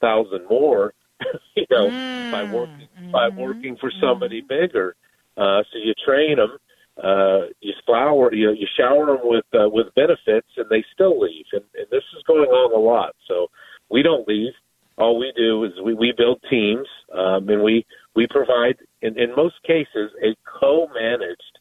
thousand 0.01 0.47
more, 0.49 0.93
you 1.57 1.65
know, 1.71 1.91
by 2.31 2.45
working 2.53 2.89
by 3.13 3.29
working 3.39 3.77
for 3.81 3.91
somebody 4.01 4.43
bigger. 4.43 4.95
Uh, 5.37 5.63
so 5.73 5.79
you 5.79 5.95
train 6.05 6.37
them, 6.37 6.59
uh, 7.03 7.47
you 7.61 7.73
flower, 7.87 8.33
you 8.35 8.51
you 8.53 8.67
shower 8.77 9.07
them 9.07 9.21
with 9.23 9.45
uh, 9.55 9.69
with 9.69 9.87
benefits, 9.95 10.49
and 10.59 10.67
they 10.69 10.85
still 10.93 11.19
leave. 11.19 11.47
And, 11.53 11.65
and 11.75 11.87
this 11.91 12.05
is 12.15 12.23
going 12.27 12.51
on 12.51 12.75
a 12.75 12.79
lot. 12.79 13.15
So 13.27 13.47
we 13.91 14.03
don't 14.03 14.29
leave. 14.29 14.53
All 14.99 15.19
we 15.19 15.33
do 15.35 15.65
is 15.65 15.73
we, 15.83 15.95
we 15.95 16.13
build 16.15 16.43
teams, 16.51 16.87
um, 17.15 17.49
and 17.49 17.63
we 17.63 17.87
we 18.15 18.27
provide 18.29 18.77
in, 19.01 19.19
in 19.19 19.35
most 19.35 19.55
cases 19.67 20.11
a 20.23 20.37
co-managed 20.61 21.60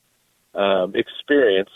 um, 0.55 0.93
experience. 0.95 1.69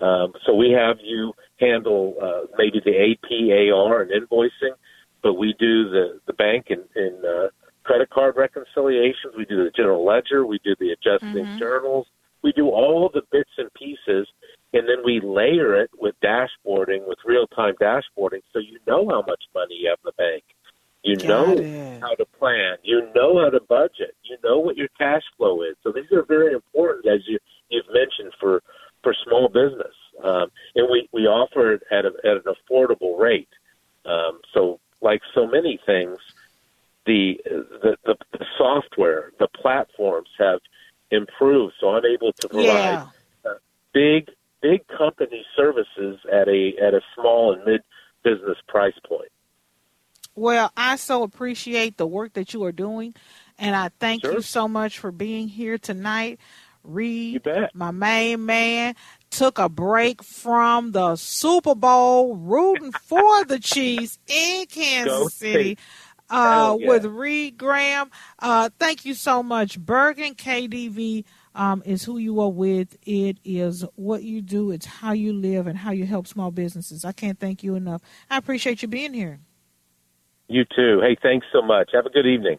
Um, 0.00 0.32
so 0.44 0.54
we 0.54 0.72
have 0.72 0.96
you 1.02 1.32
handle 1.60 2.14
uh, 2.20 2.46
maybe 2.58 2.80
the 2.84 3.12
AP, 3.12 3.72
AR, 3.72 4.02
and 4.02 4.10
invoicing, 4.10 4.74
but 5.22 5.34
we 5.34 5.54
do 5.58 5.88
the 5.90 6.20
the 6.26 6.32
bank 6.32 6.66
and, 6.70 6.82
and 6.96 7.24
uh, 7.24 7.48
credit 7.84 8.10
card 8.10 8.36
reconciliations. 8.36 9.34
We 9.36 9.44
do 9.44 9.64
the 9.64 9.70
general 9.70 10.04
ledger. 10.04 10.44
We 10.46 10.58
do 10.64 10.74
the 10.80 10.90
adjusting 10.90 11.58
journals. 11.58 12.06
We 12.42 12.52
do 12.52 12.68
all 12.68 13.10
the 13.12 13.22
bits 13.32 13.50
and 13.56 13.72
pieces, 13.72 14.28
and 14.74 14.88
then 14.88 15.04
we 15.04 15.20
layer 15.20 15.80
it 15.80 15.90
with 15.98 16.14
dashboarding, 16.22 17.06
with 17.06 17.18
real 17.24 17.46
time 17.46 17.74
dashboarding, 17.80 18.42
so 18.52 18.58
you 18.58 18.78
know 18.86 19.08
how 19.08 19.22
much 19.26 19.42
money 19.54 19.76
you 19.80 19.88
have 19.88 19.98
in 20.04 20.10
the 20.10 20.12
bank. 20.18 20.44
You 21.04 21.16
Got 21.16 21.28
know 21.28 21.56
it. 21.58 22.00
how 22.02 22.14
to 22.14 22.24
plan. 22.38 22.76
You 22.82 23.08
know 23.14 23.38
how 23.38 23.50
to 23.50 23.60
budget. 23.60 24.16
You 24.24 24.36
know 24.42 24.58
what 24.58 24.76
your 24.76 24.88
cash 24.98 25.22
flow 25.36 25.62
is. 25.62 25.76
So 25.82 25.92
these 25.92 26.10
are 26.12 26.24
very 26.24 26.52
important, 26.52 27.06
as 27.06 27.20
you 27.26 27.38
for 29.04 29.14
small 29.24 29.48
business. 29.48 29.94
Um, 30.24 30.48
and 30.74 30.88
we 30.90 31.08
we 31.12 31.22
offer 31.26 31.74
it 31.74 31.82
at, 31.92 32.04
a, 32.04 32.12
at 32.24 32.38
an 32.38 32.54
affordable 32.54 33.18
rate. 33.20 33.48
Um, 34.06 34.40
so 34.52 34.80
like 35.00 35.20
so 35.34 35.46
many 35.46 35.78
things, 35.86 36.18
the, 37.06 37.34
the 37.44 37.96
the 38.04 38.16
the 38.32 38.46
software, 38.58 39.30
the 39.38 39.48
platforms 39.48 40.30
have 40.38 40.60
improved. 41.12 41.74
So 41.80 41.90
I'm 41.90 42.04
able 42.04 42.32
to 42.40 42.48
provide 42.48 42.98
Yeah. 42.98 43.06
uh, 43.44 43.54
big 43.92 44.30
big 44.62 44.86
company 44.88 45.44
services 45.56 46.18
at 46.32 46.48
a 46.48 46.72
at 46.82 46.94
a 46.94 47.00
small 47.14 47.52
and 47.52 47.64
mid 47.64 47.82
business 48.24 48.56
price 48.66 48.98
point. 49.06 49.30
Well, 50.36 50.72
I 50.76 50.96
so 50.96 51.22
appreciate 51.22 51.96
the 51.96 52.06
work 52.06 52.32
that 52.32 52.54
you 52.54 52.64
are 52.64 52.72
doing, 52.72 53.14
and 53.58 53.76
I 53.76 53.90
thank 54.00 54.24
Sure. 54.24 54.34
you 54.34 54.40
so 54.42 54.66
much 54.66 54.98
for 54.98 55.12
being 55.12 55.46
here 55.46 55.78
tonight. 55.78 56.40
Reid, 56.84 57.42
my 57.74 57.90
main 57.90 58.46
man, 58.46 58.94
took 59.30 59.58
a 59.58 59.68
break 59.68 60.22
from 60.22 60.92
the 60.92 61.16
Super 61.16 61.74
Bowl, 61.74 62.36
rooting 62.36 62.92
for 62.92 63.44
the 63.44 63.58
Chiefs 63.58 64.18
in 64.26 64.66
Kansas 64.70 65.18
Go 65.18 65.28
City. 65.28 65.78
Uh, 66.30 66.76
yeah. 66.80 66.88
with 66.88 67.04
Reid 67.04 67.58
Graham. 67.58 68.10
Uh, 68.38 68.70
thank 68.78 69.04
you 69.04 69.12
so 69.12 69.42
much. 69.42 69.78
Bergan 69.78 70.34
KDV 70.34 71.24
um, 71.54 71.82
is 71.84 72.02
who 72.02 72.16
you 72.16 72.40
are 72.40 72.50
with. 72.50 72.96
It 73.02 73.38
is 73.44 73.84
what 73.94 74.22
you 74.22 74.40
do, 74.40 74.70
it's 74.70 74.86
how 74.86 75.12
you 75.12 75.34
live, 75.34 75.66
and 75.66 75.78
how 75.78 75.92
you 75.92 76.06
help 76.06 76.26
small 76.26 76.50
businesses. 76.50 77.04
I 77.04 77.12
can't 77.12 77.38
thank 77.38 77.62
you 77.62 77.74
enough. 77.74 78.00
I 78.30 78.38
appreciate 78.38 78.80
you 78.80 78.88
being 78.88 79.12
here. 79.12 79.40
You 80.48 80.64
too. 80.64 81.00
Hey, 81.02 81.16
thanks 81.22 81.46
so 81.52 81.62
much. 81.62 81.90
Have 81.92 82.06
a 82.06 82.10
good 82.10 82.26
evening. 82.26 82.58